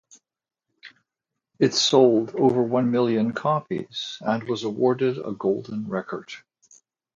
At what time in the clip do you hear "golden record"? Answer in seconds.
5.31-6.31